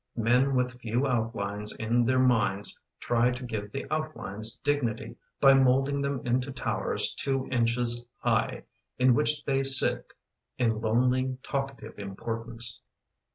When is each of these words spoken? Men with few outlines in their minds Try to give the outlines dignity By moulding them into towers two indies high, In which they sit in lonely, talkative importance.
Men 0.17 0.55
with 0.55 0.81
few 0.81 1.05
outlines 1.05 1.75
in 1.75 2.05
their 2.05 2.17
minds 2.17 2.79
Try 2.99 3.29
to 3.29 3.43
give 3.43 3.71
the 3.71 3.85
outlines 3.93 4.57
dignity 4.57 5.15
By 5.39 5.53
moulding 5.53 6.01
them 6.01 6.25
into 6.25 6.51
towers 6.51 7.13
two 7.13 7.47
indies 7.51 8.03
high, 8.17 8.63
In 8.97 9.13
which 9.13 9.45
they 9.45 9.61
sit 9.63 10.11
in 10.57 10.81
lonely, 10.81 11.37
talkative 11.43 11.99
importance. 11.99 12.81